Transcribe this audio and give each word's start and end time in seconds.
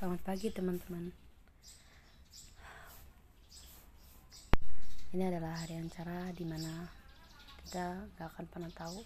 Selamat 0.00 0.32
pagi 0.32 0.48
teman-teman. 0.48 1.12
Ini 5.12 5.28
adalah 5.28 5.60
hari 5.60 5.76
yang 5.76 5.92
cerah 5.92 6.32
di 6.32 6.48
mana 6.48 6.88
kita 7.60 8.08
gak 8.16 8.32
akan 8.32 8.48
pernah 8.48 8.72
tahu 8.72 9.04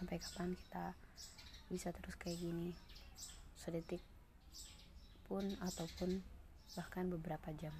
sampai 0.00 0.16
kapan 0.16 0.56
kita 0.56 0.96
bisa 1.68 1.92
terus 1.92 2.16
kayak 2.16 2.40
gini 2.40 2.72
Sedetik 3.52 4.00
pun 5.28 5.44
ataupun 5.60 6.24
bahkan 6.72 7.12
beberapa 7.12 7.52
jam. 7.60 7.76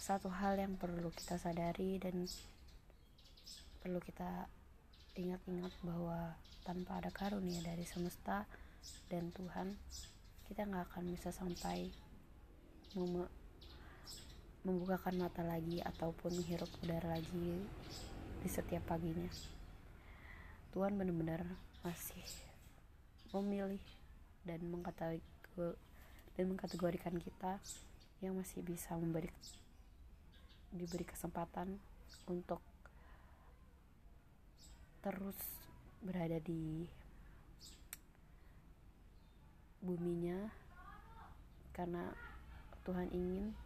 Satu 0.00 0.32
hal 0.32 0.56
yang 0.56 0.80
perlu 0.80 1.12
kita 1.12 1.36
sadari 1.36 2.00
dan 2.00 2.24
perlu 3.84 4.00
kita 4.00 4.48
ingat-ingat 5.20 5.76
bahwa 5.84 6.32
tanpa 6.64 7.04
ada 7.04 7.12
karunia 7.12 7.60
dari 7.60 7.84
semesta 7.84 8.48
dan 9.10 9.34
Tuhan 9.34 9.76
kita 10.46 10.66
nggak 10.66 10.90
akan 10.90 11.04
bisa 11.10 11.30
sampai 11.30 11.90
mem 12.98 13.26
membukakan 14.60 15.16
mata 15.24 15.40
lagi 15.40 15.80
ataupun 15.80 16.36
menghirup 16.36 16.68
udara 16.84 17.16
lagi 17.16 17.64
di 18.44 18.48
setiap 18.48 18.84
paginya. 18.92 19.32
Tuhan 20.76 21.00
benar-benar 21.00 21.48
masih 21.80 22.20
memilih 23.32 23.80
dan 24.44 24.60
mengkategorikan 24.68 25.80
dan 26.36 26.44
mengkategorikan 26.56 27.16
kita 27.20 27.56
yang 28.20 28.36
masih 28.36 28.60
bisa 28.60 28.96
memberi 28.96 29.32
diberi 30.70 31.08
kesempatan 31.08 31.80
untuk 32.28 32.60
terus 35.00 35.36
berada 36.04 36.36
di 36.40 36.84
buminya 39.80 40.52
karena 41.72 42.12
Tuhan 42.84 43.08
ingin 43.12 43.56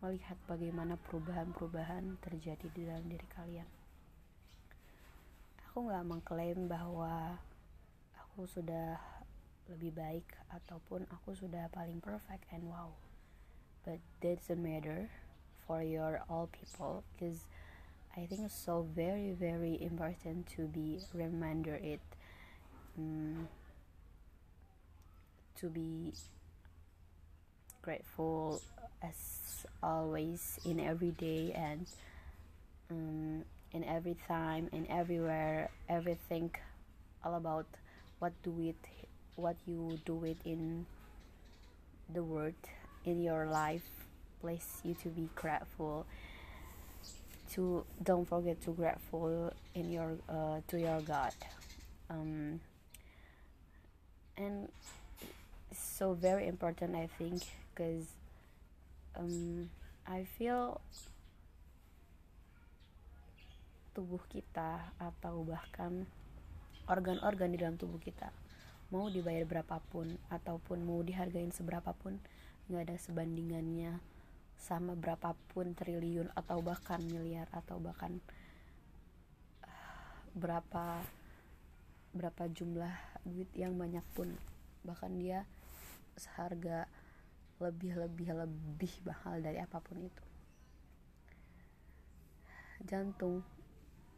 melihat 0.00 0.36
bagaimana 0.44 1.00
perubahan-perubahan 1.08 2.20
terjadi 2.20 2.66
di 2.72 2.82
dalam 2.84 3.04
diri 3.08 3.28
kalian. 3.32 3.68
Aku 5.68 5.88
nggak 5.88 6.04
mengklaim 6.08 6.68
bahwa 6.68 7.36
aku 8.16 8.48
sudah 8.48 8.96
lebih 9.68 9.92
baik 9.96 10.26
ataupun 10.52 11.08
aku 11.10 11.34
sudah 11.34 11.68
paling 11.72 11.98
perfect 12.00 12.44
and 12.52 12.68
wow. 12.68 12.92
But 13.84 14.00
that 14.20 14.42
doesn't 14.42 14.60
matter 14.60 15.08
for 15.66 15.82
your 15.82 16.22
all 16.28 16.48
people 16.52 17.02
because 17.14 17.46
I 18.16 18.24
think 18.26 18.46
it's 18.46 18.56
so 18.56 18.86
very 18.94 19.34
very 19.34 19.78
important 19.82 20.46
to 20.56 20.70
be 20.70 21.02
reminder 21.12 21.76
it. 21.76 22.02
Um, 22.96 23.48
to 25.60 25.68
be 25.68 26.12
grateful 27.82 28.60
as 29.02 29.66
always 29.82 30.58
in 30.64 30.80
every 30.80 31.10
day 31.10 31.52
and 31.54 31.86
um, 32.90 33.44
in 33.72 33.84
every 33.84 34.16
time 34.26 34.68
and 34.72 34.86
everywhere 34.88 35.70
everything 35.88 36.50
all 37.24 37.34
about 37.34 37.66
what 38.18 38.32
do 38.42 38.54
it 38.60 38.76
what 39.36 39.56
you 39.66 39.98
do 40.04 40.24
it 40.24 40.38
in 40.44 40.86
the 42.12 42.22
world 42.22 42.54
in 43.04 43.22
your 43.22 43.46
life. 43.46 43.88
Please 44.40 44.80
you 44.84 44.94
to 45.02 45.08
be 45.08 45.28
grateful. 45.34 46.06
To 47.52 47.84
don't 48.02 48.26
forget 48.26 48.60
to 48.64 48.72
grateful 48.72 49.52
in 49.74 49.92
your 49.92 50.16
uh, 50.28 50.60
to 50.68 50.80
your 50.80 51.00
god. 51.00 51.32
Um, 52.10 52.60
and 54.36 54.68
so 55.72 56.14
very 56.14 56.46
important 56.46 56.94
I 56.94 57.08
think 57.18 57.42
because 57.72 58.06
um, 59.16 59.70
I 60.06 60.28
feel 60.38 60.78
tubuh 63.96 64.20
kita 64.28 64.92
atau 65.00 65.40
bahkan 65.42 66.04
organ-organ 66.86 67.50
di 67.50 67.58
dalam 67.58 67.80
tubuh 67.80 67.98
kita 67.98 68.28
mau 68.92 69.10
dibayar 69.10 69.42
berapapun 69.42 70.14
ataupun 70.30 70.86
mau 70.86 71.02
dihargain 71.02 71.50
seberapapun 71.50 72.22
nggak 72.70 72.82
ada 72.86 72.96
sebandingannya 73.02 73.98
sama 74.56 74.94
berapapun 74.94 75.74
triliun 75.74 76.30
atau 76.34 76.62
bahkan 76.62 77.02
miliar 77.02 77.50
atau 77.50 77.82
bahkan 77.82 78.22
berapa 80.40 81.02
berapa 82.16 82.48
jumlah 82.48 82.94
duit 83.28 83.50
yang 83.52 83.76
banyak 83.76 84.02
pun. 84.16 84.32
Bahkan 84.88 85.12
dia 85.20 85.44
seharga 86.16 86.88
lebih 87.56 87.96
lebih 87.96 88.28
lebih 88.36 88.92
mahal 89.08 89.40
dari 89.40 89.56
apa 89.60 89.80
pun 89.80 90.00
itu. 90.00 90.24
Jantung 92.84 93.40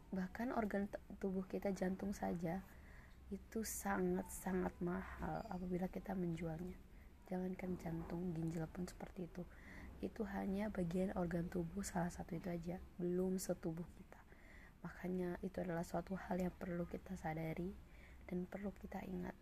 bahkan 0.09 0.51
organ 0.57 0.89
tubuh 1.21 1.45
kita 1.45 1.69
jantung 1.71 2.11
saja 2.17 2.65
itu 3.29 3.61
sangat 3.61 4.25
sangat 4.33 4.73
mahal 4.81 5.45
apabila 5.53 5.85
kita 5.87 6.17
menjualnya. 6.17 6.75
Jangankan 7.29 7.77
jantung 7.77 8.33
ginjal 8.33 8.65
pun 8.65 8.89
seperti 8.89 9.29
itu. 9.29 9.45
Itu 10.01 10.25
hanya 10.33 10.73
bagian 10.73 11.13
organ 11.13 11.45
tubuh 11.45 11.85
salah 11.85 12.09
satu 12.09 12.33
itu 12.33 12.49
aja. 12.49 12.81
Belum 12.97 13.37
setubuh 13.37 13.85
kita. 13.85 14.19
Makanya 14.81 15.37
itu 15.45 15.61
adalah 15.61 15.85
suatu 15.85 16.17
hal 16.17 16.41
yang 16.41 16.53
perlu 16.57 16.89
kita 16.89 17.13
sadari 17.21 17.69
dan 18.25 18.49
perlu 18.49 18.73
kita 18.73 18.97
ingat. 19.05 19.37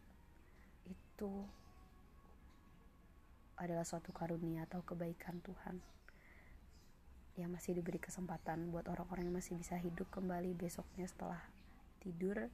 Itu 0.83 1.47
adalah 3.57 3.85
suatu 3.85 4.13
karunia 4.13 4.69
atau 4.69 4.85
kebaikan 4.85 5.41
Tuhan 5.41 5.81
yang 7.37 7.53
masih 7.53 7.77
diberi 7.77 8.01
kesempatan 8.01 8.73
buat 8.73 8.89
orang-orang 8.89 9.29
yang 9.29 9.37
masih 9.37 9.57
bisa 9.57 9.77
hidup 9.77 10.09
kembali 10.09 10.57
besoknya 10.57 11.05
setelah 11.05 11.41
tidur 12.01 12.49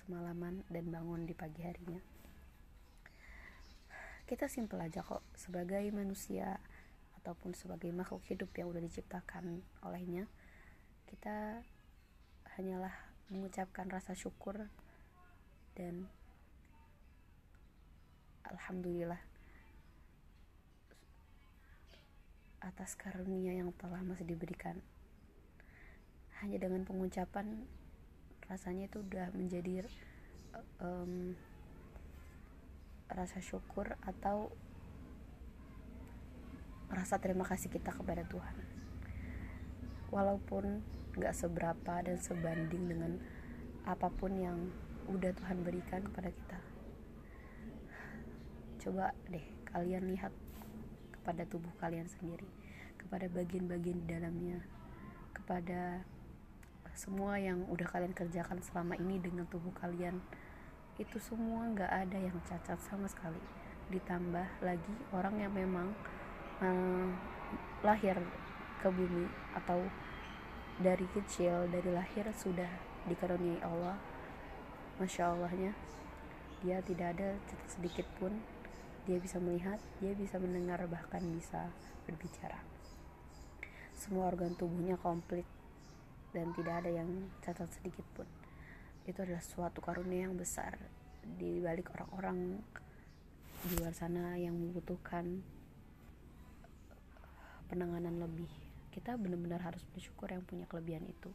semalaman 0.00 0.64
dan 0.72 0.88
bangun 0.88 1.28
di 1.28 1.34
pagi 1.36 1.60
harinya. 1.64 2.00
Kita 4.24 4.48
simpel 4.48 4.80
aja 4.80 5.04
kok 5.04 5.22
sebagai 5.36 5.84
manusia 5.92 6.56
ataupun 7.20 7.52
sebagai 7.58 7.90
makhluk 7.90 8.22
hidup 8.30 8.54
yang 8.54 8.70
udah 8.70 8.82
diciptakan 8.82 9.58
olehnya 9.82 10.30
kita 11.06 11.62
hanyalah 12.58 12.94
mengucapkan 13.30 13.90
rasa 13.90 14.14
syukur 14.14 14.70
dan 15.74 16.06
alhamdulillah 18.46 19.18
atas 22.66 22.98
karunia 22.98 23.54
yang 23.54 23.70
telah 23.78 24.02
masih 24.02 24.26
diberikan. 24.26 24.82
Hanya 26.42 26.58
dengan 26.58 26.82
pengucapan 26.82 27.62
rasanya 28.50 28.90
itu 28.90 29.02
udah 29.06 29.30
menjadi 29.34 29.86
um, 30.82 31.38
rasa 33.06 33.38
syukur 33.38 33.94
atau 34.02 34.50
rasa 36.90 37.18
terima 37.22 37.46
kasih 37.46 37.70
kita 37.70 37.94
kepada 37.94 38.26
Tuhan. 38.26 38.56
Walaupun 40.10 40.82
gak 41.18 41.34
seberapa 41.34 42.02
dan 42.02 42.18
sebanding 42.18 42.90
dengan 42.90 43.12
apa 43.86 44.10
pun 44.10 44.34
yang 44.34 44.58
udah 45.06 45.30
Tuhan 45.34 45.62
berikan 45.62 46.02
kepada 46.02 46.30
kita. 46.34 46.58
Coba 48.82 49.14
deh 49.30 49.46
kalian 49.70 50.10
lihat 50.10 50.34
kepada 51.26 51.42
tubuh 51.50 51.74
kalian 51.82 52.06
sendiri, 52.06 52.46
kepada 52.94 53.26
bagian-bagian 53.26 53.98
di 53.98 54.14
dalamnya, 54.14 54.62
kepada 55.34 56.06
semua 56.94 57.34
yang 57.34 57.66
udah 57.66 57.82
kalian 57.90 58.14
kerjakan 58.14 58.62
selama 58.62 58.94
ini 58.94 59.18
dengan 59.18 59.42
tubuh 59.50 59.74
kalian. 59.74 60.22
Itu 61.02 61.18
semua 61.18 61.66
nggak 61.74 61.90
ada 61.90 62.14
yang 62.14 62.38
cacat 62.46 62.78
sama 62.78 63.10
sekali. 63.10 63.42
Ditambah 63.90 64.62
lagi 64.62 64.94
orang 65.10 65.34
yang 65.42 65.50
memang 65.50 65.90
um, 66.62 67.10
lahir 67.82 68.22
ke 68.78 68.86
bumi 68.86 69.26
atau 69.58 69.82
dari 70.78 71.10
kecil 71.10 71.66
dari 71.74 71.90
lahir 71.90 72.30
sudah 72.38 72.70
dikaruniai 73.10 73.66
Allah 73.66 73.98
masya 75.02 75.34
Allahnya 75.34 75.74
dia 76.62 76.78
tidak 76.86 77.18
ada 77.18 77.34
cacat 77.48 77.70
sedikit 77.80 78.06
pun 78.20 78.36
dia 79.06 79.22
bisa 79.22 79.38
melihat, 79.38 79.78
dia 80.02 80.12
bisa 80.18 80.42
mendengar, 80.42 80.82
bahkan 80.90 81.22
bisa 81.30 81.70
berbicara. 82.10 82.58
Semua 83.94 84.26
organ 84.26 84.58
tubuhnya 84.58 84.98
komplit 84.98 85.46
dan 86.34 86.50
tidak 86.58 86.84
ada 86.84 86.90
yang 86.90 87.30
cacat 87.40 87.70
sedikit 87.70 88.02
pun. 88.18 88.26
Itu 89.06 89.22
adalah 89.22 89.40
suatu 89.40 89.78
karunia 89.78 90.26
yang 90.26 90.34
besar 90.34 90.74
di 91.22 91.62
balik 91.62 91.94
orang-orang 91.94 92.58
di 93.66 93.74
luar 93.78 93.94
sana 93.94 94.34
yang 94.34 94.58
membutuhkan 94.58 95.42
penanganan 97.70 98.18
lebih. 98.18 98.50
Kita 98.90 99.14
benar-benar 99.14 99.62
harus 99.62 99.86
bersyukur 99.94 100.34
yang 100.34 100.42
punya 100.42 100.66
kelebihan 100.66 101.06
itu. 101.06 101.30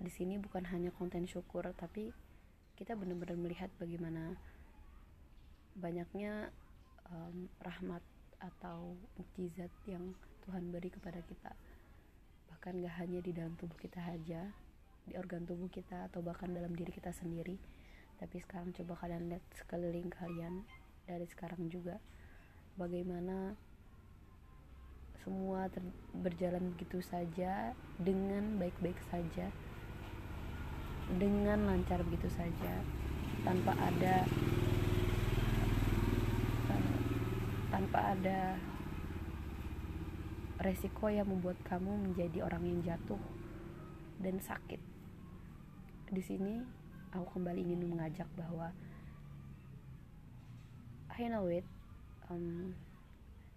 Di 0.00 0.08
sini 0.08 0.40
bukan 0.40 0.64
hanya 0.72 0.88
konten 0.94 1.28
syukur, 1.28 1.68
tapi 1.76 2.12
kita 2.78 2.94
benar-benar 2.94 3.34
melihat 3.34 3.68
bagaimana 3.76 4.38
banyaknya 5.78 6.50
um, 7.08 7.48
rahmat 7.62 8.02
atau 8.38 8.94
mukjizat 9.18 9.70
yang 9.86 10.14
Tuhan 10.46 10.70
beri 10.74 10.90
kepada 10.90 11.22
kita. 11.24 11.54
Bahkan 12.52 12.82
gak 12.82 12.96
hanya 13.02 13.18
di 13.22 13.32
dalam 13.34 13.54
tubuh 13.58 13.78
kita 13.78 14.02
saja 14.02 14.50
di 15.08 15.16
organ 15.16 15.48
tubuh 15.48 15.72
kita 15.72 16.12
atau 16.12 16.20
bahkan 16.20 16.52
dalam 16.52 16.74
diri 16.76 16.92
kita 16.92 17.14
sendiri. 17.14 17.56
Tapi 18.18 18.36
sekarang 18.44 18.74
coba 18.76 18.98
kalian 18.98 19.30
lihat 19.32 19.44
sekeliling 19.56 20.10
kalian 20.12 20.66
dari 21.08 21.24
sekarang 21.24 21.70
juga 21.72 21.96
bagaimana 22.76 23.56
semua 25.24 25.66
berjalan 26.12 26.72
begitu 26.76 27.00
saja 27.04 27.72
dengan 28.00 28.56
baik-baik 28.56 28.96
saja 29.12 29.50
dengan 31.16 31.64
lancar 31.64 32.04
begitu 32.04 32.28
saja 32.32 32.84
tanpa 33.44 33.72
ada 33.80 34.28
uh, 36.68 36.96
tanpa 37.78 38.10
ada 38.10 38.58
resiko 40.58 41.06
yang 41.06 41.30
membuat 41.30 41.54
kamu 41.62 42.10
menjadi 42.10 42.42
orang 42.42 42.66
yang 42.66 42.82
jatuh 42.82 43.22
dan 44.18 44.42
sakit. 44.42 44.82
Di 46.10 46.18
sini 46.18 46.58
aku 47.14 47.38
kembali 47.38 47.62
ingin 47.62 47.86
mengajak 47.86 48.26
bahwa 48.34 48.74
I 51.14 51.30
know 51.30 51.46
it, 51.46 51.62
um, 52.26 52.74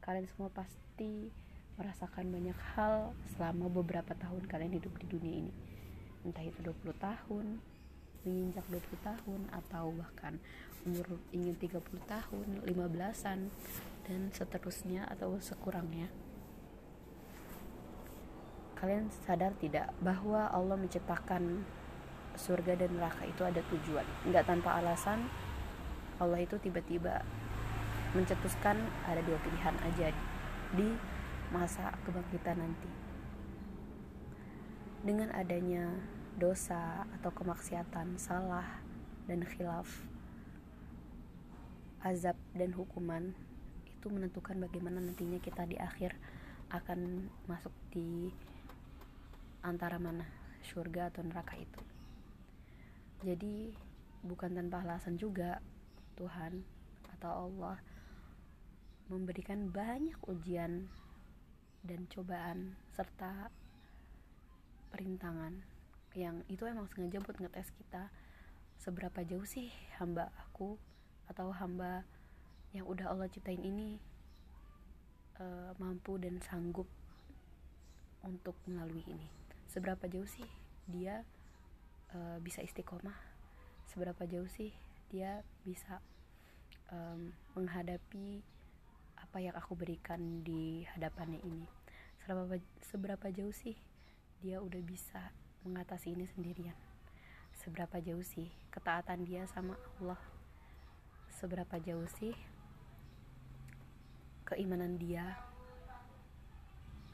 kalian 0.05 0.29
semua 0.29 0.53
pasti 0.53 1.33
merasakan 1.81 2.29
banyak 2.29 2.57
hal 2.77 3.17
selama 3.33 3.73
beberapa 3.73 4.13
tahun 4.13 4.45
kalian 4.45 4.77
hidup 4.77 4.93
di 5.01 5.17
dunia 5.17 5.49
ini. 5.49 5.53
Entah 6.21 6.45
itu 6.45 6.61
20 6.61 6.93
tahun, 7.01 7.57
menginjak 8.21 8.69
20 8.69 8.85
tahun 9.01 9.41
atau 9.49 9.89
bahkan 9.97 10.37
umur 10.85 11.17
ingin 11.33 11.57
30 11.57 11.81
tahun, 12.05 12.47
15-an 12.69 13.49
dan 14.07 14.33
seterusnya 14.33 15.05
atau 15.09 15.37
sekurangnya. 15.37 16.09
Kalian 18.77 19.13
sadar 19.25 19.53
tidak 19.61 19.93
bahwa 20.01 20.49
Allah 20.49 20.73
menciptakan 20.73 21.61
surga 22.33 22.81
dan 22.81 22.97
neraka 22.97 23.29
itu 23.29 23.41
ada 23.45 23.61
tujuan? 23.69 24.07
Nggak 24.25 24.49
tanpa 24.49 24.81
alasan 24.81 25.29
Allah 26.21 26.41
itu 26.41 26.57
tiba-tiba 26.61 27.25
mencetuskan 28.13 28.77
ada 29.09 29.21
dua 29.25 29.37
pilihan 29.41 29.75
aja 29.85 30.13
di 30.77 30.89
masa 31.49 31.93
kebangkitan 32.05 32.61
nanti. 32.61 32.89
Dengan 35.01 35.33
adanya 35.33 35.89
dosa 36.37 37.09
atau 37.19 37.33
kemaksiatan 37.33 38.21
salah 38.21 38.81
dan 39.25 39.41
khilaf 39.45 40.09
azab 42.01 42.37
dan 42.57 42.73
hukuman 42.73 43.37
itu 44.01 44.09
menentukan 44.09 44.57
bagaimana 44.57 44.97
nantinya 44.97 45.37
kita 45.37 45.69
di 45.69 45.77
akhir 45.77 46.17
akan 46.73 47.29
masuk 47.45 47.69
di 47.93 48.33
antara 49.61 50.01
mana 50.01 50.25
surga 50.65 51.13
atau 51.13 51.21
neraka 51.21 51.53
itu. 51.61 51.81
Jadi 53.21 53.77
bukan 54.25 54.57
tanpa 54.57 54.81
alasan 54.81 55.21
juga 55.21 55.61
Tuhan 56.17 56.65
atau 57.13 57.45
Allah 57.45 57.77
memberikan 59.13 59.69
banyak 59.69 60.17
ujian 60.25 60.89
dan 61.85 62.09
cobaan 62.09 62.73
serta 62.97 63.53
perintangan 64.89 65.61
yang 66.17 66.41
itu 66.49 66.65
emang 66.65 66.89
sengaja 66.89 67.21
buat 67.21 67.37
ngetes 67.37 67.69
kita 67.77 68.09
seberapa 68.81 69.21
jauh 69.21 69.45
sih 69.45 69.69
hamba 70.01 70.33
aku 70.41 70.81
atau 71.29 71.53
hamba 71.53 72.01
yang 72.71 72.87
udah 72.87 73.11
Allah 73.11 73.27
ciptain 73.27 73.59
ini 73.59 73.99
uh, 75.39 75.75
mampu 75.79 76.15
dan 76.15 76.39
sanggup 76.39 76.87
untuk 78.23 78.55
melalui 78.69 79.03
ini. 79.09 79.27
Seberapa 79.67 80.07
jauh 80.07 80.27
sih 80.27 80.45
dia 80.87 81.23
uh, 82.15 82.37
bisa 82.39 82.63
istiqomah? 82.63 83.15
Seberapa 83.89 84.23
jauh 84.23 84.47
sih 84.47 84.71
dia 85.11 85.43
bisa 85.67 85.99
um, 86.91 87.35
menghadapi 87.59 88.39
apa 89.19 89.37
yang 89.43 89.55
aku 89.55 89.75
berikan 89.75 90.43
di 90.43 90.87
hadapannya 90.95 91.43
ini? 91.43 91.67
Seberapa 92.23 92.55
seberapa 92.87 93.27
jauh 93.33 93.51
sih 93.51 93.75
dia 94.39 94.63
udah 94.63 94.79
bisa 94.79 95.35
mengatasi 95.67 96.15
ini 96.15 96.23
sendirian? 96.29 96.77
Seberapa 97.51 97.99
jauh 97.99 98.23
sih 98.23 98.47
ketaatan 98.71 99.27
dia 99.27 99.43
sama 99.51 99.75
Allah? 99.99 100.21
Seberapa 101.35 101.81
jauh 101.81 102.07
sih 102.15 102.31
keimanan 104.51 104.99
dia? 104.99 105.39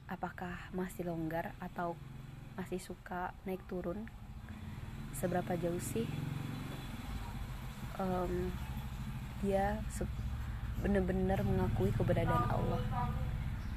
Apakah 0.10 0.74
masih 0.74 1.06
longgar 1.06 1.54
atau 1.62 1.94
masih 2.58 2.82
suka 2.82 3.30
naik 3.46 3.62
turun? 3.70 4.10
Seberapa 5.14 5.54
jauh 5.54 5.78
sih 5.78 6.10
um, 8.02 8.50
dia 9.46 9.78
benar-benar 10.82 11.46
mengakui 11.46 11.94
keberadaan 11.94 12.50
Allah? 12.50 12.82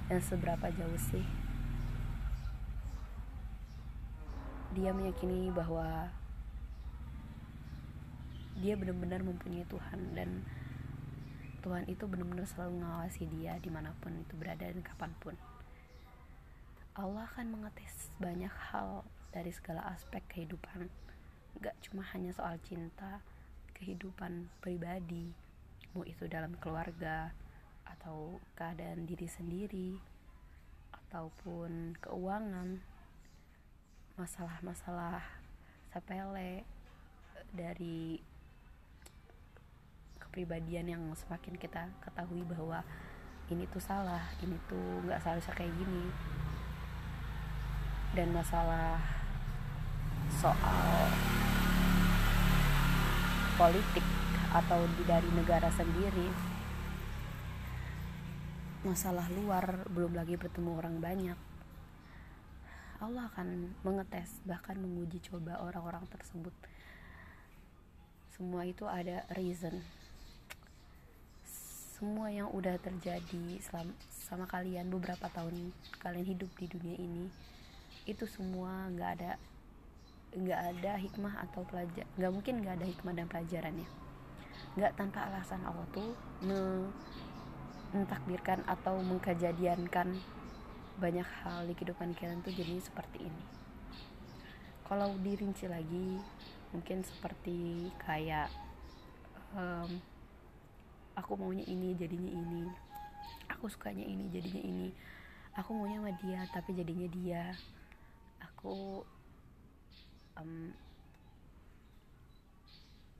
Dan 0.09 0.25
seberapa 0.25 0.73
jauh 0.73 1.01
sih 1.13 1.25
dia 4.73 4.95
meyakini 4.97 5.53
bahwa 5.53 6.09
dia 8.57 8.79
benar-benar 8.79 9.21
mempunyai 9.21 9.67
Tuhan 9.67 10.01
dan 10.15 10.47
Tuhan 11.61 11.85
itu 11.87 12.09
benar-benar 12.09 12.49
selalu 12.49 12.81
mengawasi 12.81 13.29
dia 13.29 13.57
di 13.61 13.69
mana 13.69 13.93
pun 14.01 14.17
itu 14.17 14.35
berada 14.37 14.65
dan 14.65 14.81
kapan 14.81 15.13
pun. 15.21 15.37
Allah 16.97 17.29
akan 17.33 17.55
mengetes 17.55 18.11
banyak 18.19 18.53
hal 18.73 19.07
dari 19.31 19.55
segala 19.55 19.87
aspek 19.95 20.21
kehidupan 20.27 20.91
gak 21.59 21.75
cuma 21.83 22.03
hanya 22.15 22.31
soal 22.35 22.59
cinta 22.63 23.23
kehidupan 23.75 24.47
pribadi 24.63 25.35
mau 25.95 26.07
itu 26.07 26.31
dalam 26.31 26.55
keluarga 26.63 27.35
atau 27.83 28.39
keadaan 28.55 29.07
diri 29.07 29.27
sendiri 29.27 29.99
ataupun 30.95 31.99
keuangan 31.99 32.79
masalah-masalah 34.15 35.23
sepele 35.91 36.63
dari 37.51 38.23
kepribadian 40.31 40.87
yang 40.87 41.03
semakin 41.19 41.59
kita 41.59 41.91
ketahui 42.07 42.47
bahwa 42.47 42.87
ini 43.51 43.67
tuh 43.67 43.83
salah 43.83 44.31
ini 44.47 44.55
tuh 44.71 45.03
nggak 45.03 45.19
seharusnya 45.19 45.59
kayak 45.59 45.75
gini. 45.75 46.07
Dan 48.15 48.31
masalah 48.31 49.03
soal 50.39 51.11
politik 53.59 54.07
atau 54.55 54.87
di 54.95 55.03
dari 55.03 55.27
negara 55.35 55.67
sendiri 55.75 56.31
masalah 58.87 59.27
luar 59.35 59.83
belum 59.91 60.15
lagi 60.15 60.39
bertemu 60.39 60.71
orang 60.79 60.97
banyak 61.03 61.39
Allah 63.03 63.27
akan 63.35 63.75
mengetes 63.83 64.39
bahkan 64.47 64.79
menguji 64.79 65.19
coba 65.27 65.59
orang-orang 65.65 66.05
tersebut. 66.07 66.53
Semua 68.31 68.69
itu 68.69 68.85
ada 68.89 69.25
reason 69.37 70.00
semua 72.01 72.33
yang 72.33 72.49
udah 72.57 72.81
terjadi 72.81 73.61
selama 73.61 73.93
sama 74.09 74.49
kalian 74.49 74.89
beberapa 74.89 75.29
tahun 75.37 75.69
kalian 76.01 76.25
hidup 76.33 76.49
di 76.57 76.65
dunia 76.65 76.97
ini 76.97 77.29
itu 78.09 78.25
semua 78.25 78.89
nggak 78.89 79.11
ada 79.21 79.33
nggak 80.33 80.61
ada 80.73 80.93
hikmah 80.97 81.45
atau 81.45 81.61
pelajar 81.69 82.09
nggak 82.17 82.33
mungkin 82.33 82.65
nggak 82.65 82.81
ada 82.81 82.87
hikmah 82.89 83.13
dan 83.13 83.29
pelajarannya 83.29 83.89
nggak 84.81 84.97
tanpa 84.97 85.29
alasan 85.29 85.61
Allah 85.69 85.85
tuh 85.93 86.17
mentakdirkan 87.93 88.65
atau 88.65 88.97
mengkejadiankan 89.05 90.17
banyak 90.97 91.29
hal 91.43 91.69
di 91.69 91.75
kehidupan 91.75 92.17
kalian 92.17 92.45
tuh 92.45 92.53
jadi 92.53 92.77
seperti 92.79 93.25
ini. 93.25 93.45
Kalau 94.85 95.17
dirinci 95.19 95.67
lagi 95.67 96.21
mungkin 96.71 97.03
seperti 97.03 97.91
kayak 98.05 98.53
um, 99.57 99.99
aku 101.21 101.37
maunya 101.37 101.63
ini 101.69 101.93
jadinya 101.93 102.33
ini. 102.33 102.65
Aku 103.53 103.69
sukanya 103.69 104.03
ini 104.03 104.33
jadinya 104.33 104.63
ini. 104.65 104.89
Aku 105.61 105.77
maunya 105.77 106.01
sama 106.01 106.13
dia 106.17 106.41
tapi 106.49 106.73
jadinya 106.73 107.09
dia. 107.13 107.45
Aku 108.41 109.05
um, 110.41 110.73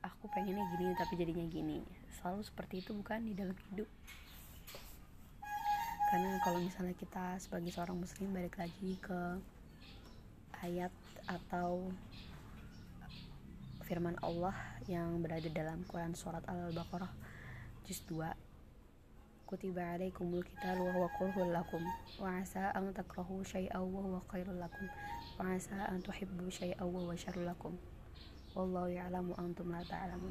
aku 0.01 0.25
pengennya 0.33 0.65
gini 0.75 0.97
tapi 0.97 1.15
jadinya 1.21 1.45
gini. 1.45 1.79
Selalu 2.17 2.41
seperti 2.41 2.81
itu 2.81 2.97
bukan? 2.97 3.21
Di 3.29 3.37
dalam 3.37 3.57
hidup. 3.71 3.89
Karena 6.11 6.43
kalau 6.43 6.59
misalnya 6.59 6.97
kita 6.97 7.39
sebagai 7.39 7.71
seorang 7.71 8.01
muslim 8.01 8.35
balik 8.35 8.59
lagi 8.59 8.99
ke 8.99 9.39
ayat 10.65 10.91
atau 11.31 11.87
firman 13.87 14.19
Allah 14.19 14.55
yang 14.91 15.23
berada 15.23 15.47
dalam 15.55 15.87
Quran 15.87 16.19
surat 16.19 16.43
Al-Baqarah 16.51 17.30
juz 17.87 18.01
2 18.09 18.51
kutiba 19.51 19.83
alaikumul 19.99 20.47
qital 20.47 20.79
wa 20.79 20.95
huwa 20.95 21.11
kurhul 21.19 21.51
lakum. 21.51 21.83
Wa 22.23 22.39
asa 22.39 22.71
an 22.71 22.95
takrahu 22.95 23.43
syai'aw 23.43 23.83
wa 23.83 24.01
huwa 24.07 24.23
khairul 24.31 24.55
lakum. 24.63 24.87
Wa 25.35 25.59
asa 25.59 25.91
an 25.91 25.99
tuhibbu 25.99 26.47
syai'aw 26.47 26.87
wa 26.87 27.03
huwa 27.03 27.19
syarrul 27.19 27.51
lakum. 27.51 27.75
Wallahu 28.55 28.95
ya'lamu 28.95 29.35
antum 29.35 29.75
la 29.75 29.83
ta'lamun. 29.83 30.31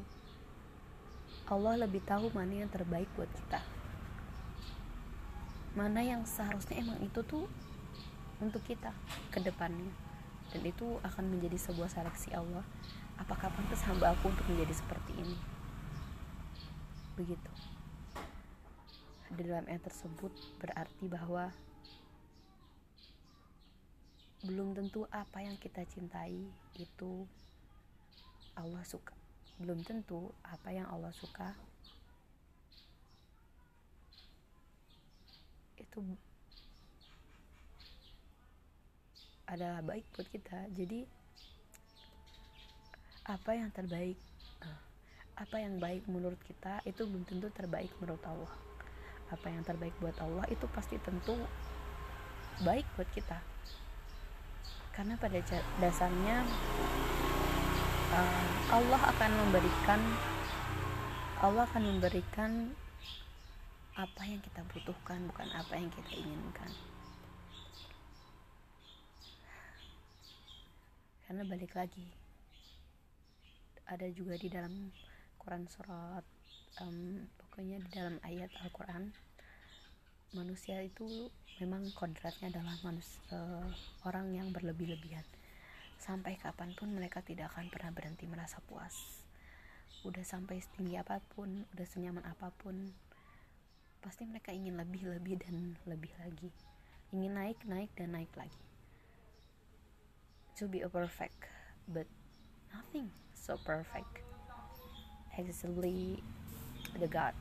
Allah 1.52 1.84
lebih 1.84 2.00
tahu 2.08 2.32
mana 2.32 2.64
yang 2.64 2.72
terbaik 2.72 3.12
buat 3.12 3.28
kita. 3.28 3.60
Mana 5.76 6.00
yang 6.00 6.24
seharusnya 6.24 6.80
emang 6.80 7.04
itu 7.04 7.20
tuh 7.20 7.44
untuk 8.40 8.64
kita 8.64 8.96
ke 9.28 9.44
depannya. 9.44 9.92
Dan 10.48 10.64
itu 10.64 10.96
akan 11.04 11.28
menjadi 11.28 11.60
sebuah 11.60 11.92
seleksi 11.92 12.32
Allah. 12.32 12.64
Apakah 13.20 13.52
pantas 13.52 13.84
hamba 13.84 14.16
aku 14.16 14.32
untuk 14.32 14.48
menjadi 14.48 14.80
seperti 14.80 15.12
ini 15.20 15.59
begitu. 17.14 17.52
Di 19.30 19.42
dalam 19.46 19.66
ayat 19.70 19.86
tersebut 19.86 20.34
berarti 20.58 21.06
bahwa 21.06 21.50
belum 24.40 24.72
tentu 24.72 25.04
apa 25.12 25.44
yang 25.44 25.54
kita 25.60 25.84
cintai 25.84 26.48
itu 26.80 27.28
Allah 28.56 28.82
suka. 28.88 29.12
Belum 29.60 29.84
tentu 29.84 30.32
apa 30.42 30.72
yang 30.72 30.88
Allah 30.88 31.12
suka 31.12 31.52
itu 35.76 36.00
adalah 39.50 39.82
baik 39.82 40.06
buat 40.14 40.28
kita. 40.30 40.70
Jadi 40.72 41.04
apa 43.26 43.50
yang 43.52 43.68
terbaik 43.74 44.16
apa 45.40 45.56
yang 45.56 45.80
baik 45.80 46.04
menurut 46.04 46.36
kita 46.44 46.84
itu 46.84 47.08
belum 47.08 47.24
tentu 47.24 47.48
terbaik 47.56 47.88
menurut 47.96 48.20
Allah. 48.28 48.52
Apa 49.32 49.48
yang 49.48 49.64
terbaik 49.64 49.96
buat 49.96 50.12
Allah 50.20 50.44
itu 50.52 50.68
pasti 50.68 51.00
tentu 51.00 51.32
baik 52.60 52.84
buat 53.00 53.08
kita. 53.16 53.40
Karena 54.92 55.16
pada 55.16 55.40
dasarnya 55.80 56.44
uh, 58.12 58.48
Allah 58.68 59.00
akan 59.16 59.30
memberikan 59.48 60.00
Allah 61.40 61.64
akan 61.72 61.82
memberikan 61.88 62.76
apa 63.96 64.22
yang 64.28 64.44
kita 64.44 64.60
butuhkan 64.76 65.24
bukan 65.24 65.48
apa 65.56 65.72
yang 65.72 65.88
kita 65.88 66.20
inginkan. 66.20 66.68
Karena 71.24 71.48
balik 71.48 71.72
lagi 71.72 72.12
ada 73.88 74.04
juga 74.12 74.36
di 74.36 74.52
dalam 74.52 74.92
Quran 75.40 75.64
surat 75.72 76.24
um, 76.84 77.24
pokoknya 77.40 77.80
di 77.80 77.88
dalam 77.88 78.20
ayat 78.20 78.52
Al-Quran 78.60 79.08
manusia 80.30 80.78
itu 80.78 81.32
memang 81.58 81.90
kodratnya 81.98 82.54
adalah 82.54 82.78
manusia, 82.86 83.18
uh, 83.34 83.66
orang 84.06 84.30
yang 84.30 84.54
berlebih-lebihan. 84.54 85.26
Sampai 85.98 86.38
kapan 86.38 86.72
pun 86.78 86.94
mereka 86.94 87.20
tidak 87.20 87.52
akan 87.52 87.68
pernah 87.68 87.90
berhenti 87.90 88.24
merasa 88.30 88.62
puas. 88.64 89.26
Udah 90.06 90.22
sampai 90.22 90.62
setinggi 90.62 90.96
apa 90.96 91.20
pun 91.34 91.66
udah 91.74 91.86
senyaman 91.88 92.24
apa 92.24 92.54
pun 92.56 92.94
pasti 94.00 94.24
mereka 94.24 94.54
ingin 94.54 94.80
lebih-lebih 94.80 95.44
dan 95.44 95.76
lebih 95.84 96.14
lagi. 96.22 96.48
Ingin 97.12 97.36
naik 97.36 97.58
naik 97.66 97.90
dan 97.98 98.16
naik 98.16 98.32
lagi. 98.38 98.62
To 100.56 100.70
be 100.70 100.80
a 100.80 100.88
perfect, 100.88 101.44
but 101.90 102.08
nothing 102.72 103.12
so 103.36 103.60
perfect. 103.60 104.29
Exactly 105.38 106.22
the 106.98 107.06
God. 107.06 107.36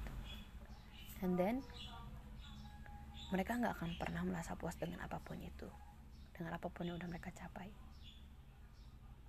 And 1.26 1.38
then 1.40 1.66
mereka 3.30 3.58
nggak 3.58 3.78
akan 3.78 3.92
pernah 3.98 4.22
merasa 4.26 4.58
puas 4.58 4.78
dengan 4.78 5.06
apa 5.06 5.22
pun 5.22 5.38
itu, 5.38 5.70
dengan 6.34 6.58
apa 6.58 6.70
pun 6.70 6.90
yang 6.90 6.98
udah 6.98 7.10
mereka 7.10 7.30
capai. 7.34 7.70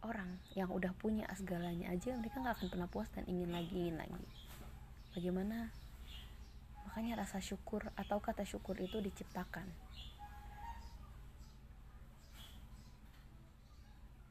Orang 0.01 0.41
yang 0.57 0.73
udah 0.73 0.97
punya 0.97 1.29
segalanya 1.37 1.93
aja 1.93 2.17
mereka 2.17 2.41
nggak 2.41 2.57
akan 2.57 2.69
pernah 2.73 2.89
puas 2.89 3.09
dan 3.13 3.29
ingin 3.29 3.53
lagi 3.53 3.73
ingin 3.77 4.01
lagi. 4.01 4.25
Bagaimana? 5.13 5.69
Makanya 6.89 7.21
rasa 7.21 7.39
syukur 7.45 7.93
atau 7.95 8.19
kata 8.19 8.49
syukur 8.49 8.75
itu 8.81 8.99
diciptakan 9.05 9.69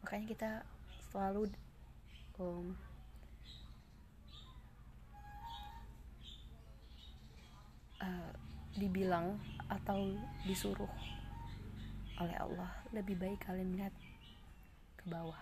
makanya 0.10 0.26
kita 0.26 0.52
selalu 1.14 1.54
um, 2.42 2.74
uh, 8.04 8.32
dibilang 8.76 9.40
atau 9.68 10.16
disuruh 10.44 10.90
oleh 12.20 12.36
Allah 12.36 12.72
lebih 12.92 13.16
baik 13.16 13.48
kalian 13.48 13.72
melihat 13.72 13.96
ke 15.00 15.06
bawah. 15.08 15.40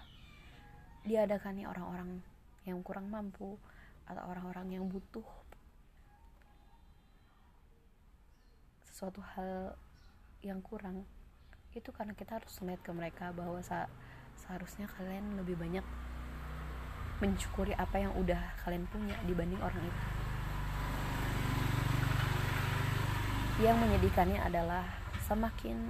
Diadakannya 1.07 1.65
orang-orang 1.65 2.21
yang 2.67 2.83
kurang 2.83 3.09
mampu 3.09 3.57
atau 4.07 4.23
orang-orang 4.27 4.77
yang 4.77 4.85
butuh 4.85 5.25
sesuatu 8.83 9.21
hal 9.35 9.77
yang 10.41 10.59
kurang 10.61 11.05
itu 11.77 11.93
karena 11.93 12.17
kita 12.17 12.41
harus 12.41 12.53
melihat 12.65 12.81
ke 12.81 12.91
mereka 12.93 13.29
bahwa 13.29 13.61
seharusnya 14.33 14.89
kalian 14.97 15.37
lebih 15.37 15.53
banyak 15.53 15.85
mensyukuri 17.21 17.73
apa 17.77 17.97
yang 18.01 18.13
udah 18.17 18.41
kalian 18.65 18.85
punya 18.89 19.13
dibanding 19.25 19.61
orang 19.61 19.81
itu 19.81 20.16
yang 23.57 23.73
menyedihkannya 23.81 24.37
adalah 24.37 24.85
semakin 25.25 25.89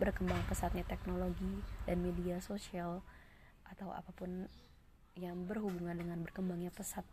berkembang 0.00 0.40
pesatnya 0.48 0.80
teknologi 0.88 1.60
dan 1.84 2.00
media 2.00 2.40
sosial 2.40 3.04
atau 3.68 3.92
apa 3.92 4.08
pun 4.16 4.48
yang 5.12 5.44
berhubungan 5.44 5.92
dengan 5.92 6.24
berkembangnya 6.24 6.72
pesat 6.72 7.04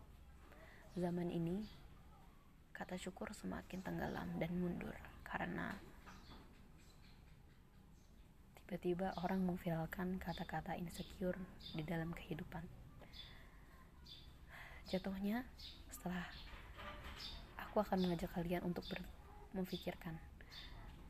zaman 0.96 1.28
ini 1.28 1.68
kata 2.72 2.96
syukur 2.96 3.28
semakin 3.36 3.84
tenggelam 3.84 4.40
dan 4.40 4.56
mundur 4.56 4.96
karena 5.20 5.76
tiba-tiba 8.56 9.12
orang 9.20 9.44
memviralkan 9.44 10.16
kata-kata 10.16 10.80
insecure 10.80 11.36
di 11.76 11.84
dalam 11.84 12.16
kehidupan. 12.16 12.64
Jatuhnya 14.88 15.44
setelah 15.92 16.24
aku 17.60 17.84
akan 17.84 18.08
mengajak 18.08 18.32
kalian 18.32 18.64
untuk 18.64 18.88
ber- 18.88 19.17
memikirkan 19.56 20.16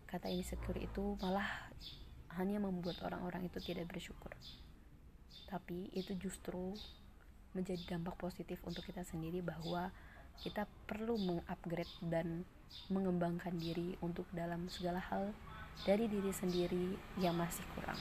kata 0.09 0.33
insecure 0.33 0.81
itu 0.81 1.21
malah 1.21 1.69
hanya 2.41 2.57
membuat 2.63 3.03
orang-orang 3.05 3.51
itu 3.51 3.61
tidak 3.61 3.93
bersyukur. 3.93 4.33
Tapi 5.49 5.93
itu 5.93 6.17
justru 6.17 6.73
menjadi 7.53 7.97
dampak 7.97 8.17
positif 8.17 8.61
untuk 8.65 8.85
kita 8.85 9.05
sendiri 9.05 9.45
bahwa 9.45 9.93
kita 10.39 10.65
perlu 10.87 11.19
mengupgrade 11.19 11.93
dan 12.09 12.47
mengembangkan 12.89 13.53
diri 13.59 13.99
untuk 14.01 14.29
dalam 14.33 14.69
segala 14.71 15.01
hal 15.01 15.35
dari 15.85 16.07
diri 16.07 16.31
sendiri 16.33 16.97
yang 17.21 17.37
masih 17.37 17.65
kurang. 17.77 17.99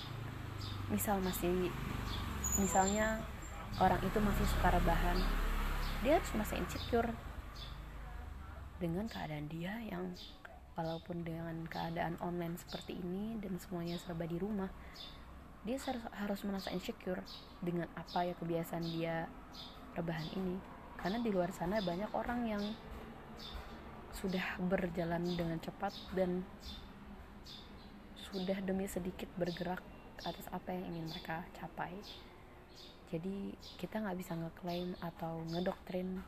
Misal 0.91 1.20
masih 1.20 1.72
misalnya 2.62 3.20
orang 3.77 4.00
itu 4.01 4.17
masih 4.22 4.46
suka 4.48 4.74
rebahan 4.74 5.17
dia 6.01 6.22
harus 6.22 6.32
masih 6.38 6.62
insecure 6.62 7.10
dengan 8.78 9.10
keadaan 9.10 9.50
dia 9.50 9.78
yang 9.82 10.14
walaupun 10.78 11.26
dengan 11.26 11.66
keadaan 11.66 12.22
online 12.22 12.58
seperti 12.62 13.02
ini 13.02 13.42
dan 13.42 13.58
semuanya 13.58 13.98
serba 13.98 14.30
di 14.30 14.38
rumah 14.38 14.70
dia 15.66 15.76
harus, 15.84 16.06
harus 16.16 16.40
merasa 16.48 16.72
insecure 16.72 17.20
dengan 17.60 17.92
apa 17.98 18.24
ya 18.24 18.34
kebiasaan 18.40 18.86
dia 18.88 19.28
rebahan 20.00 20.30
ini. 20.40 20.56
Karena 20.96 21.20
di 21.20 21.28
luar 21.28 21.52
sana 21.52 21.84
banyak 21.84 22.08
orang 22.16 22.40
yang 22.48 22.64
sudah 24.16 24.58
berjalan 24.64 25.28
dengan 25.36 25.60
cepat 25.60 25.92
dan 26.16 26.42
sudah 28.32 28.58
demi 28.64 28.88
sedikit 28.88 29.28
bergerak 29.36 29.84
atas 30.24 30.48
apa 30.56 30.72
yang 30.72 30.96
ingin 30.96 31.06
mereka 31.12 31.44
capai. 31.60 31.94
Jadi 33.12 33.56
kita 33.76 34.04
nggak 34.04 34.18
bisa 34.20 34.40
ngeklaim 34.40 34.96
atau 35.04 35.44
ngedoktrin 35.52 36.24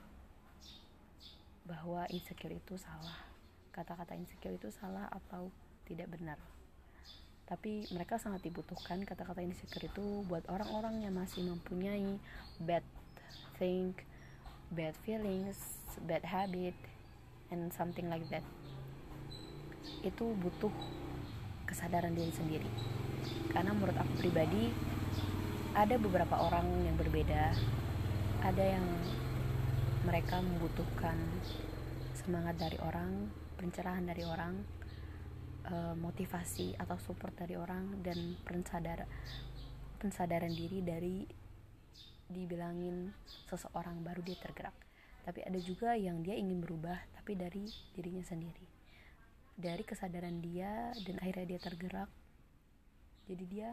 bahwa 1.69 2.09
insecure 2.09 2.57
itu 2.57 2.73
salah. 2.81 3.21
Kata-kata 3.69 4.17
insecure 4.17 4.57
itu 4.57 4.73
salah 4.73 5.05
atau 5.13 5.53
tidak 5.85 6.09
benar. 6.09 6.41
Tapi 7.45 7.85
mereka 7.93 8.17
sangat 8.17 8.41
dibutuhkan 8.41 9.05
kata-kata 9.05 9.45
insecure 9.45 9.85
itu 9.85 10.25
buat 10.25 10.41
orang-orang 10.49 11.05
yang 11.05 11.13
masih 11.13 11.45
mempunyai 11.45 12.17
bad 12.57 12.81
think 13.61 14.01
bad 14.73 14.93
feelings 15.01 15.57
bad 16.05 16.21
habit 16.25 16.77
and 17.53 17.69
something 17.73 18.09
like 18.09 18.25
that. 18.33 18.45
Itu 20.05 20.33
butuh 20.41 20.73
kesadaran 21.65 22.17
diri 22.17 22.33
sendiri. 22.33 22.69
Karena 23.53 23.73
menurut 23.73 23.97
aku 23.97 24.13
pribadi 24.21 24.73
ada 25.73 25.97
beberapa 25.97 26.37
orang 26.37 26.65
yang 26.85 26.97
berbeda. 26.97 27.53
Ada 28.45 28.63
yang 28.77 28.85
mereka 30.09 30.41
membutuhkan 30.41 31.13
semangat 32.17 32.57
dari 32.57 32.81
orang 32.81 33.29
pencerahan 33.61 34.01
dari 34.09 34.25
orang 34.25 34.57
eh, 35.69 35.93
motivasi 35.93 36.73
atau 36.81 36.97
support 36.97 37.37
dari 37.37 37.53
orang 37.53 38.01
dan 38.01 38.17
pensadar 38.41 39.05
pensadaran 40.01 40.49
diri 40.49 40.81
dari 40.81 41.29
dibilangin 42.25 43.13
seseorang 43.53 44.01
baru 44.01 44.25
dia 44.25 44.33
tergerak. 44.41 44.73
Tapi 45.29 45.45
ada 45.45 45.61
juga 45.61 45.93
yang 45.93 46.25
dia 46.25 46.33
ingin 46.33 46.57
berubah 46.57 46.97
tapi 47.13 47.37
dari 47.37 47.69
dirinya 47.93 48.25
sendiri. 48.25 48.65
Dari 49.53 49.85
kesadaran 49.85 50.41
dia 50.41 50.89
dan 51.05 51.21
akhirnya 51.21 51.53
dia 51.53 51.61
tergerak 51.61 52.09
jadi 53.29 53.45
dia 53.45 53.69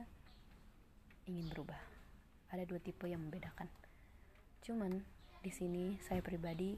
ingin 1.33 1.49
berubah. 1.49 1.81
Ada 2.53 2.69
dua 2.69 2.77
tipe 2.85 3.09
yang 3.09 3.25
membedakan. 3.25 3.73
Cuman 4.61 5.16
di 5.41 5.51
sini 5.53 5.99
saya 6.03 6.21
pribadi 6.25 6.77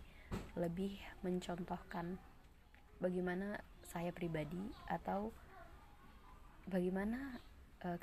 lebih 0.58 0.98
mencontohkan 1.24 2.18
bagaimana 3.00 3.58
saya 3.88 4.12
pribadi 4.12 4.60
atau 4.90 5.32
bagaimana 6.68 7.40
uh, 7.84 7.96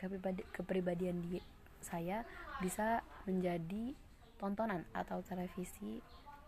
kepribadian 0.52 1.22
di 1.22 1.38
saya 1.84 2.26
bisa 2.60 3.06
menjadi 3.30 3.94
tontonan 4.42 4.84
atau 4.92 5.22
televisi 5.22 6.02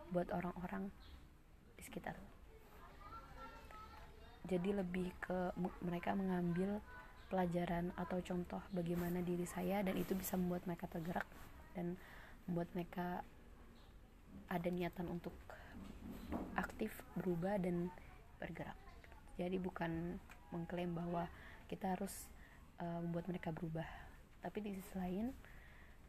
buat 0.09 0.31
orang-orang 0.33 0.89
di 1.77 1.83
sekitar. 1.85 2.17
Jadi 4.47 4.71
lebih 4.71 5.11
ke 5.19 5.51
mereka 5.83 6.15
mengambil 6.15 6.79
pelajaran 7.27 7.91
atau 7.99 8.23
contoh 8.23 8.63
bagaimana 8.71 9.19
diri 9.19 9.43
saya 9.43 9.83
dan 9.83 9.99
itu 9.99 10.15
bisa 10.15 10.39
membuat 10.39 10.63
mereka 10.63 10.87
tergerak 10.87 11.27
dan 11.75 11.99
membuat 12.47 12.71
mereka 12.71 13.21
ada 14.47 14.69
niatan 14.71 15.07
untuk 15.11 15.33
aktif 16.55 16.91
berubah 17.15 17.59
dan 17.59 17.91
bergerak. 18.39 18.75
Jadi 19.37 19.57
bukan 19.61 20.17
mengklaim 20.51 20.95
bahwa 20.95 21.27
kita 21.67 21.95
harus 21.95 22.31
uh, 22.79 22.99
membuat 23.03 23.27
mereka 23.27 23.49
berubah. 23.51 23.85
Tapi 24.41 24.57
di 24.63 24.71
sisi 24.79 24.95
lain 24.97 25.29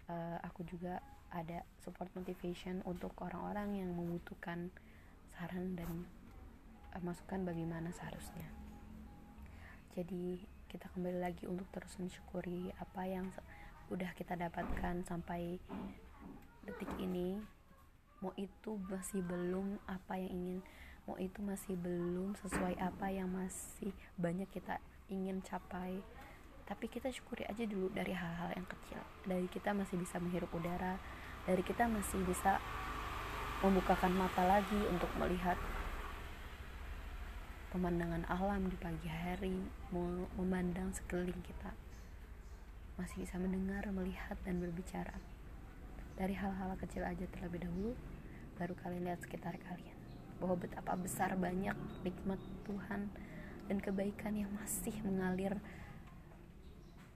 uh, 0.09 0.39
aku 0.43 0.65
juga 0.65 1.03
ada 1.29 1.61
support 1.85 2.09
motivation 2.17 2.81
untuk 2.89 3.13
orang-orang 3.21 3.85
yang 3.85 3.91
membutuhkan 3.93 4.73
saran 5.37 5.77
dan 5.77 6.09
uh, 6.97 7.03
masukan 7.05 7.45
bagaimana 7.45 7.93
seharusnya. 7.93 8.49
Jadi 9.93 10.41
kita 10.71 10.87
kembali 10.95 11.19
lagi 11.19 11.45
untuk 11.49 11.67
terus 11.75 11.97
mensyukuri 11.99 12.71
apa 12.79 13.03
yang 13.09 13.27
udah 13.89 14.13
kita 14.13 14.37
dapatkan 14.37 15.01
sampai 15.09 15.57
detik 16.69 16.93
ini 17.01 17.41
mau 18.19 18.35
itu 18.35 18.79
masih 18.91 19.23
belum 19.23 19.79
apa 19.87 20.19
yang 20.19 20.33
ingin 20.35 20.59
mau 21.09 21.17
itu 21.17 21.41
masih 21.41 21.73
belum 21.81 22.37
sesuai 22.37 22.77
apa 22.77 23.09
yang 23.09 23.33
masih 23.33 23.97
banyak 24.21 24.49
kita 24.53 24.77
ingin 25.09 25.41
capai. 25.41 26.05
Tapi 26.69 26.85
kita 26.85 27.09
syukuri 27.09 27.49
aja 27.49 27.65
dulu 27.65 27.89
dari 27.89 28.13
hal-hal 28.13 28.53
yang 28.53 28.69
kecil. 28.69 29.01
Dari 29.25 29.49
kita 29.49 29.73
masih 29.73 29.97
bisa 29.97 30.21
menghirup 30.21 30.53
udara 30.53 31.01
dari 31.49 31.65
kita 31.65 31.89
masih 31.89 32.21
bisa 32.29 32.61
membukakan 33.65 34.13
mata 34.13 34.45
lagi 34.45 34.77
untuk 34.93 35.09
melihat 35.17 35.57
pemandangan 37.73 38.29
alam 38.29 38.69
di 38.69 38.77
pagi 38.77 39.09
hari 39.09 39.57
memandang 40.37 40.93
sekeliling 40.93 41.41
kita. 41.41 41.73
Masih 43.01 43.25
bisa 43.25 43.41
mendengar, 43.41 43.89
melihat, 43.89 44.37
dan 44.45 44.61
berbicara 44.61 45.17
dari 46.19 46.35
hal-hal 46.35 46.75
kecil 46.83 47.07
aja 47.07 47.23
terlebih 47.31 47.63
dahulu 47.63 47.95
baru 48.59 48.75
kalian 48.83 49.07
lihat 49.07 49.23
sekitar 49.23 49.55
kalian. 49.63 49.95
Bahwa 50.43 50.59
betapa 50.59 50.99
besar 50.99 51.39
banyak 51.39 51.79
nikmat 52.03 52.43
Tuhan 52.67 53.07
dan 53.71 53.79
kebaikan 53.79 54.35
yang 54.35 54.51
masih 54.59 54.95
mengalir 55.07 55.55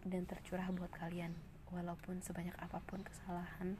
dan 0.06 0.22
tercurah 0.22 0.70
buat 0.70 0.94
kalian. 0.94 1.34
Walaupun 1.74 2.22
sebanyak 2.22 2.54
apa 2.62 2.78
pun 2.86 3.02
kesalahan 3.02 3.74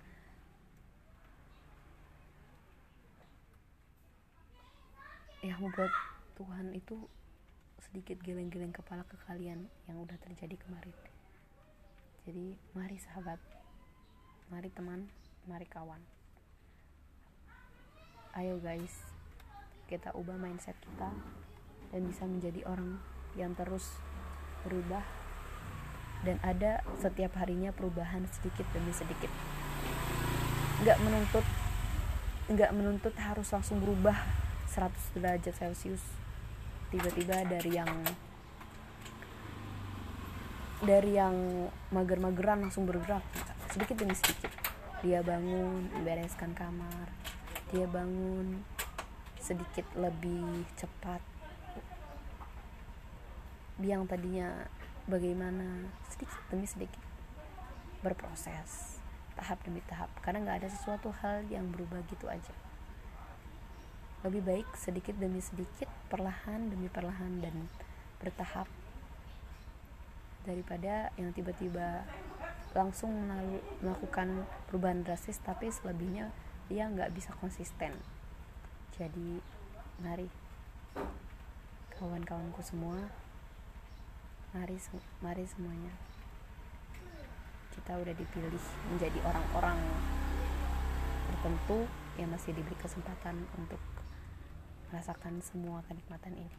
yang 5.46 5.58
membuat 5.62 5.90
Tuhan 6.34 6.74
itu 6.74 7.06
sedikit 7.78 8.18
geleng-geleng 8.22 8.74
kepala 8.74 9.06
ke 9.06 9.18
kalian 9.26 9.70
yang 9.86 9.98
udah 10.02 10.18
terjadi 10.22 10.54
kemarin. 10.54 10.94
Jadi 12.22 12.54
mari 12.78 12.96
sahabat 13.02 13.61
mari 14.52 14.68
teman 14.68 15.08
mari 15.48 15.64
kawan. 15.64 16.04
Ayo 18.36 18.60
guys 18.60 19.00
kita 19.88 20.12
ubah 20.12 20.36
mindset 20.36 20.76
kita 20.76 21.08
dan 21.88 22.00
bisa 22.04 22.28
menjadi 22.28 22.60
orang 22.68 23.00
yang 23.32 23.56
terus 23.56 23.96
berubah 24.68 25.00
dan 26.28 26.36
ada 26.44 26.84
setiap 27.00 27.32
harinya 27.40 27.72
perubahan 27.72 28.28
sedikit 28.28 28.68
demi 28.76 28.92
sedikit. 28.92 29.32
Nggak 30.84 31.00
menuntut 31.00 31.46
nggak 32.52 32.72
menuntut 32.76 33.16
harus 33.16 33.48
langsung 33.48 33.80
berubah 33.80 34.20
100 34.68 35.16
derajat 35.16 35.56
celcius. 35.56 36.04
Tiba-tiba 36.92 37.40
dari 37.48 37.72
yang 37.72 37.88
dari 40.84 41.16
yang 41.16 41.72
mager-mageran 41.88 42.68
langsung 42.68 42.84
bergerak 42.84 43.24
sedikit 43.72 44.04
demi 44.04 44.12
sedikit. 44.12 44.52
Dia 45.00 45.24
bangun 45.24 45.88
membereskan 45.96 46.52
kamar. 46.52 47.08
Dia 47.72 47.88
bangun 47.88 48.60
sedikit 49.40 49.88
lebih 49.96 50.68
cepat. 50.76 51.24
Yang 53.80 54.12
tadinya 54.12 54.68
bagaimana 55.08 55.88
sedikit 56.12 56.36
demi 56.52 56.68
sedikit 56.68 57.00
berproses 58.04 59.00
tahap 59.40 59.56
demi 59.64 59.80
tahap. 59.88 60.12
Karena 60.20 60.44
nggak 60.44 60.58
ada 60.62 60.68
sesuatu 60.68 61.08
hal 61.24 61.48
yang 61.48 61.72
berubah 61.72 62.04
gitu 62.12 62.28
aja. 62.28 62.52
Lebih 64.20 64.44
baik 64.44 64.68
sedikit 64.76 65.16
demi 65.16 65.40
sedikit 65.40 65.88
perlahan 66.12 66.68
demi 66.68 66.92
perlahan 66.92 67.40
dan 67.40 67.72
bertahap 68.20 68.68
daripada 70.44 71.08
yang 71.16 71.32
tiba-tiba 71.32 72.04
langsung 72.72 73.12
melakukan 73.84 74.48
perubahan 74.68 75.04
drastis 75.04 75.36
tapi 75.44 75.68
selebihnya 75.68 76.32
dia 76.72 76.88
nggak 76.88 77.12
bisa 77.12 77.36
konsisten. 77.36 77.92
Jadi 78.96 79.40
mari 80.00 80.28
kawan-kawanku 81.96 82.64
semua 82.64 82.96
mari 84.52 84.76
mari 85.24 85.44
semuanya. 85.48 85.92
Kita 87.72 87.96
udah 87.96 88.12
dipilih 88.12 88.64
menjadi 88.92 89.18
orang-orang 89.24 89.80
tertentu 91.32 91.88
yang 92.20 92.28
masih 92.28 92.52
diberi 92.52 92.76
kesempatan 92.76 93.48
untuk 93.56 93.80
merasakan 94.92 95.40
semua 95.40 95.80
kenikmatan 95.88 96.36
ini. 96.36 96.54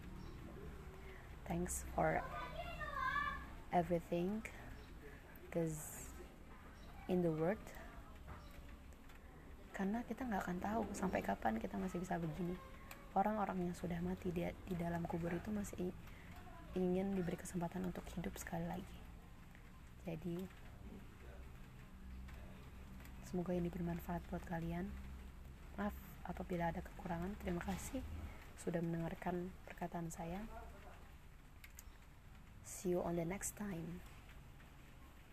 Thanks 1.45 1.85
for 1.93 2.25
everything 3.69 4.41
because 5.45 6.02
in 7.07 7.19
the 7.23 7.31
world. 7.31 7.59
Karena 9.73 10.05
kita 10.05 10.23
nggak 10.23 10.43
akan 10.45 10.57
tahu 10.61 10.83
sampai 10.93 11.25
kapan 11.25 11.57
kita 11.57 11.75
masih 11.81 11.97
bisa 11.97 12.21
begini. 12.21 12.53
Orang-orang 13.17 13.69
yang 13.69 13.75
sudah 13.77 13.97
mati 14.01 14.29
di, 14.29 14.45
di 14.45 14.75
dalam 14.77 15.05
kubur 15.05 15.33
itu 15.33 15.49
masih 15.49 15.89
ingin 16.73 17.13
diberi 17.13 17.37
kesempatan 17.37 17.85
untuk 17.85 18.05
hidup 18.13 18.33
sekali 18.37 18.65
lagi. 18.65 18.97
Jadi 20.05 20.37
semoga 23.29 23.53
ini 23.53 23.69
bermanfaat 23.69 24.21
buat 24.29 24.45
kalian. 24.45 24.89
Maaf 25.77 25.93
apabila 26.25 26.69
ada 26.69 26.81
kekurangan. 26.81 27.33
Terima 27.41 27.61
kasih 27.65 28.01
sudah 28.61 28.81
mendengarkan 28.81 29.49
perkataan 29.65 30.13
saya. 30.13 30.41
See 32.63 32.93
you 32.93 33.01
on 33.01 33.17
the 33.17 33.25
next 33.25 33.57
time 33.57 34.12